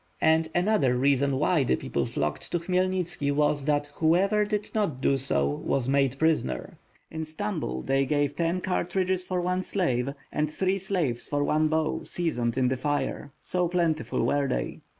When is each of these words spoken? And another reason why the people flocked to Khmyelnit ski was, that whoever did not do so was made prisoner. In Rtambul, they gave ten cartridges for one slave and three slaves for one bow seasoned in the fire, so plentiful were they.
And 0.21 0.47
another 0.55 0.97
reason 0.97 1.37
why 1.37 1.63
the 1.63 1.75
people 1.75 2.07
flocked 2.07 2.51
to 2.53 2.57
Khmyelnit 2.57 3.05
ski 3.07 3.29
was, 3.29 3.65
that 3.65 3.85
whoever 3.93 4.43
did 4.45 4.71
not 4.73 4.99
do 4.99 5.15
so 5.15 5.47
was 5.47 5.87
made 5.87 6.17
prisoner. 6.17 6.79
In 7.11 7.21
Rtambul, 7.21 7.85
they 7.85 8.07
gave 8.07 8.35
ten 8.35 8.61
cartridges 8.61 9.23
for 9.23 9.41
one 9.41 9.61
slave 9.61 10.11
and 10.31 10.49
three 10.49 10.79
slaves 10.79 11.27
for 11.27 11.43
one 11.43 11.67
bow 11.67 12.01
seasoned 12.03 12.57
in 12.57 12.67
the 12.67 12.77
fire, 12.77 13.31
so 13.39 13.67
plentiful 13.67 14.25
were 14.25 14.47
they. 14.47 14.79